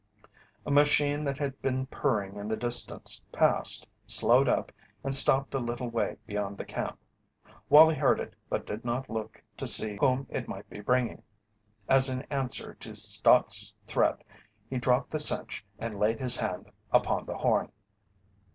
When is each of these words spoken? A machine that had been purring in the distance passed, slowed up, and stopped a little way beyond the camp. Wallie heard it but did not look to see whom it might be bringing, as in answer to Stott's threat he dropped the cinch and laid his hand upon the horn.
A 0.65 0.71
machine 0.71 1.23
that 1.25 1.37
had 1.37 1.61
been 1.61 1.85
purring 1.85 2.35
in 2.37 2.47
the 2.47 2.57
distance 2.57 3.21
passed, 3.31 3.87
slowed 4.07 4.49
up, 4.49 4.71
and 5.03 5.13
stopped 5.13 5.53
a 5.53 5.59
little 5.59 5.89
way 5.91 6.17
beyond 6.25 6.57
the 6.57 6.65
camp. 6.65 6.97
Wallie 7.69 7.93
heard 7.99 8.19
it 8.19 8.33
but 8.49 8.65
did 8.65 8.83
not 8.83 9.11
look 9.11 9.43
to 9.57 9.67
see 9.67 9.97
whom 9.97 10.25
it 10.31 10.47
might 10.47 10.67
be 10.71 10.79
bringing, 10.79 11.21
as 11.87 12.09
in 12.09 12.23
answer 12.31 12.73
to 12.79 12.95
Stott's 12.95 13.75
threat 13.85 14.23
he 14.67 14.79
dropped 14.79 15.11
the 15.11 15.19
cinch 15.19 15.63
and 15.77 15.99
laid 15.99 16.17
his 16.19 16.35
hand 16.37 16.71
upon 16.91 17.27
the 17.27 17.37
horn. 17.37 17.71